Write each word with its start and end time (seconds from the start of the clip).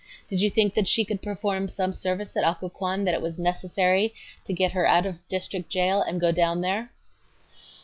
Did 0.27 0.41
you 0.41 0.49
think 0.49 0.73
that 0.73 0.87
she 0.87 1.05
could 1.05 1.21
perform 1.21 1.67
some 1.67 1.93
service 1.93 2.35
at 2.35 2.43
Occoquan 2.43 3.03
that 3.03 3.13
it 3.13 3.21
was 3.21 3.37
necessary 3.37 4.15
to 4.45 4.51
get 4.51 4.71
her 4.71 4.87
out 4.87 5.05
of 5.05 5.27
district 5.27 5.69
jail 5.69 6.01
and 6.01 6.19
go 6.19 6.31
down 6.31 6.61
there? 6.61 6.91